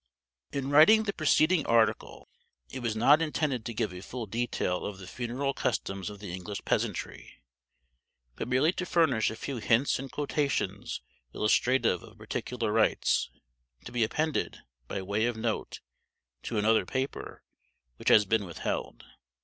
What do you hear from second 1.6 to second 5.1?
article it was not intended to give a full detail of the